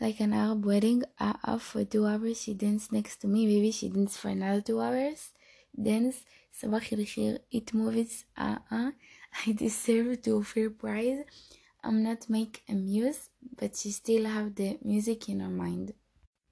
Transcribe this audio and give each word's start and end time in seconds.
like 0.00 0.20
an 0.20 0.32
Arab 0.32 0.64
wedding. 0.64 1.04
Uh, 1.18 1.34
uh, 1.44 1.58
for 1.58 1.84
two 1.84 2.06
hours, 2.06 2.42
she 2.42 2.54
danced 2.54 2.92
next 2.92 3.16
to 3.22 3.26
me. 3.26 3.46
Maybe 3.46 3.70
she 3.70 3.88
danced 3.88 4.18
for 4.18 4.28
another 4.28 4.60
two 4.60 4.80
hours. 4.80 5.30
Dance, 5.80 6.22
Sabah 6.54 6.80
Khir, 6.80 7.38
eat 7.50 7.74
movies. 7.74 8.24
Uh, 8.36 8.58
uh, 8.70 8.90
I 9.46 9.52
deserve 9.52 10.22
to 10.22 10.42
fair 10.42 10.70
prize. 10.70 11.24
I'm 11.82 12.02
not 12.02 12.28
make 12.28 12.62
a 12.68 12.74
muse, 12.74 13.30
but 13.56 13.76
she 13.76 13.90
still 13.92 14.24
have 14.24 14.54
the 14.54 14.78
music 14.82 15.28
in 15.28 15.40
her 15.40 15.48
mind. 15.48 15.92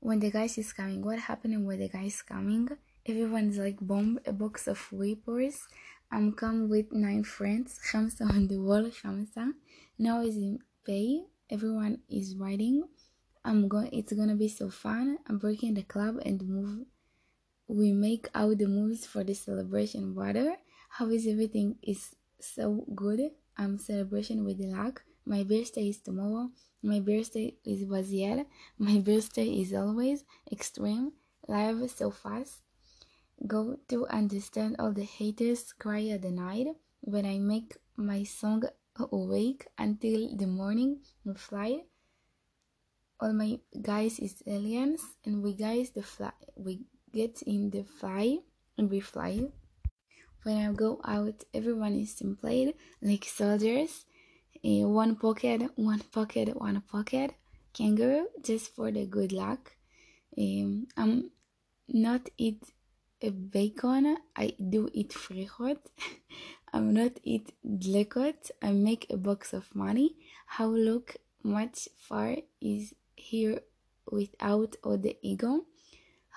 When 0.00 0.20
the 0.20 0.30
guy 0.30 0.44
is 0.44 0.72
coming, 0.72 1.02
what 1.02 1.18
happening 1.18 1.66
when 1.66 1.80
the 1.80 1.88
guy 1.88 2.04
is 2.04 2.22
coming? 2.22 2.68
Everyone's 3.04 3.58
like 3.58 3.78
bomb 3.80 4.20
a 4.26 4.32
box 4.32 4.68
of 4.68 4.78
vapors. 4.92 5.66
I'm 6.10 6.32
come 6.32 6.68
with 6.68 6.92
nine 6.92 7.24
friends. 7.24 7.80
Khamsa 7.90 8.22
on 8.30 8.46
the 8.46 8.58
wall, 8.58 8.84
Khamsa. 8.84 9.52
Now 9.98 10.20
is 10.20 10.36
in 10.36 10.60
pay. 10.86 11.24
Everyone 11.50 11.98
is 12.08 12.36
writing. 12.36 12.84
I'm 13.46 13.68
going. 13.68 13.90
It's 13.92 14.12
gonna 14.12 14.34
be 14.34 14.48
so 14.48 14.68
fun. 14.70 15.18
I'm 15.28 15.38
breaking 15.38 15.74
the 15.74 15.84
club 15.84 16.18
and 16.26 16.42
move. 16.42 16.86
We 17.68 17.92
make 17.92 18.26
out 18.34 18.58
the 18.58 18.66
moves 18.66 19.06
for 19.06 19.22
the 19.22 19.34
celebration. 19.34 20.14
Brother, 20.14 20.56
how 20.90 21.08
is 21.10 21.28
everything? 21.28 21.78
Is 21.80 22.16
so 22.40 22.84
good. 22.96 23.20
I'm 23.56 23.78
celebration 23.78 24.44
with 24.44 24.58
luck. 24.58 25.04
My 25.24 25.44
birthday 25.44 25.90
is 25.90 26.00
tomorrow. 26.00 26.50
My 26.82 26.98
birthday 26.98 27.54
is 27.64 27.84
Waziel. 27.84 28.46
My 28.78 28.98
birthday 28.98 29.46
is 29.62 29.72
always 29.72 30.24
extreme. 30.50 31.12
Live 31.46 31.88
so 31.88 32.10
fast. 32.10 32.62
Go 33.46 33.78
to 33.88 34.08
understand 34.08 34.74
all 34.80 34.92
the 34.92 35.04
haters 35.04 35.72
cry 35.72 36.06
at 36.08 36.22
the 36.22 36.32
night. 36.32 36.66
When 37.00 37.24
I 37.24 37.38
make 37.38 37.76
my 37.96 38.24
song 38.24 38.64
awake 38.98 39.68
until 39.78 40.34
the 40.34 40.48
morning, 40.48 41.02
fly. 41.36 41.82
All 43.20 43.32
my 43.32 43.58
guys 43.80 44.18
is 44.18 44.42
aliens, 44.46 45.00
and 45.24 45.42
we 45.42 45.54
guys 45.54 45.90
the 45.90 46.02
fly. 46.02 46.32
We 46.56 46.80
get 47.12 47.42
in 47.42 47.70
the 47.70 47.84
fly 47.84 48.38
and 48.76 48.90
we 48.90 49.00
fly. 49.00 49.40
When 50.42 50.56
I 50.58 50.72
go 50.72 51.00
out, 51.04 51.44
everyone 51.54 51.98
is 51.98 52.20
employed 52.20 52.74
like 53.02 53.24
soldiers. 53.24 54.04
Uh, 54.64 54.88
one 54.88 55.16
pocket, 55.16 55.62
one 55.76 56.02
pocket, 56.12 56.60
one 56.60 56.82
pocket. 56.82 57.34
Kangaroo, 57.72 58.28
just 58.42 58.74
for 58.74 58.90
the 58.90 59.06
good 59.06 59.32
luck. 59.32 59.72
Um, 60.38 60.86
I'm 60.96 61.30
not 61.88 62.28
eat 62.36 62.62
a 63.22 63.30
bacon. 63.30 64.16
I 64.36 64.54
do 64.58 64.88
eat 64.92 65.12
free 65.12 65.44
hot 65.44 65.78
I'm 66.76 66.92
not 66.92 67.12
eat 67.22 67.54
dlekot. 67.64 68.50
I 68.60 68.72
make 68.72 69.06
a 69.08 69.16
box 69.16 69.54
of 69.54 69.74
money. 69.74 70.16
How 70.46 70.66
look 70.66 71.16
much 71.42 71.88
far 71.96 72.36
is 72.60 72.92
here 73.30 73.60
without 74.10 74.76
all 74.84 74.98
the 74.98 75.16
ego. 75.22 75.64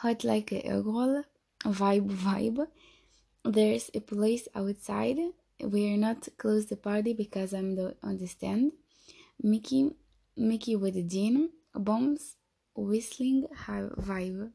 Hot 0.02 0.24
like 0.24 0.52
a 0.52 0.66
egg 0.66 0.86
roll. 0.86 1.24
Vibe, 1.64 2.10
vibe. 2.10 2.68
There's 3.44 3.92
a 3.94 4.00
place 4.00 4.48
outside. 4.56 5.18
We're 5.62 5.98
not 5.98 6.28
close 6.38 6.68
the 6.68 6.78
party 6.78 7.14
because 7.14 7.54
I'm 7.54 7.76
the, 7.76 7.96
on 8.02 8.18
the 8.18 8.28
stand. 8.28 8.72
Mickey, 9.42 9.92
Mickey 10.38 10.76
with 10.76 10.94
the 10.96 11.04
jean, 11.04 11.50
bombs, 11.74 12.36
whistling, 12.76 13.48
have 13.66 13.92
vibe. 13.92 14.52